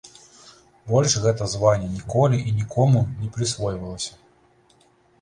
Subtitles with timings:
[0.91, 4.13] Больш гэта званне ніколі і нікому не прысвойвалася.